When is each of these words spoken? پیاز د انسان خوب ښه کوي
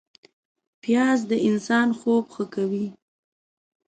پیاز 0.81 1.19
د 1.31 1.33
انسان 1.49 1.87
خوب 1.99 2.25
ښه 2.33 2.45
کوي 2.53 2.87